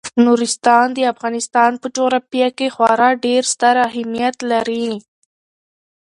نورستان 0.25 0.85
د 0.93 0.99
افغانستان 1.13 1.71
په 1.81 1.87
جغرافیه 1.95 2.47
کې 2.57 2.67
خورا 2.75 3.09
ډیر 3.25 3.41
ستر 3.53 3.75
اهمیت 3.87 4.37
لري. 4.51 4.87